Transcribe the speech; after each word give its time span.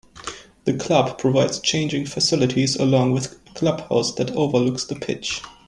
The 0.65 0.73
club 0.73 1.19
provides 1.19 1.59
changing 1.59 2.07
facilities 2.07 2.75
along 2.75 3.11
with 3.11 3.33
a 3.45 3.49
clubhouse 3.53 4.11
that 4.15 4.31
overlooks 4.31 4.83
the 4.85 4.95
pitch. 4.95 5.43